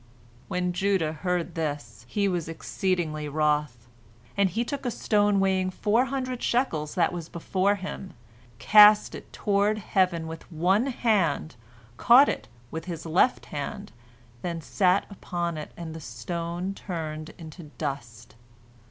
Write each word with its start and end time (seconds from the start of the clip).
When 0.47 0.73
Judah 0.73 1.13
heard 1.13 1.53
this, 1.53 2.07
he 2.09 2.27
was 2.27 2.49
exceedingly 2.49 3.29
wroth, 3.29 3.87
and 4.35 4.49
he 4.49 4.65
took 4.65 4.83
a 4.83 4.89
stone 4.89 5.39
weighing 5.39 5.69
four 5.69 6.05
hundred 6.05 6.41
shekels 6.41 6.95
that 6.95 7.13
was 7.13 7.29
before 7.29 7.75
him, 7.75 8.13
cast 8.57 9.13
it 9.13 9.31
toward 9.31 9.77
heaven 9.77 10.25
with 10.25 10.51
one 10.51 10.87
hand, 10.87 11.55
caught 11.97 12.29
it 12.29 12.47
with 12.71 12.85
his 12.85 13.05
left 13.05 13.45
hand, 13.53 13.91
then 14.41 14.59
sat 14.59 15.05
upon 15.11 15.55
it, 15.55 15.71
and 15.77 15.93
the 15.93 16.01
stone 16.01 16.73
turned 16.73 17.29
into 17.37 17.65
dust. 17.77 18.33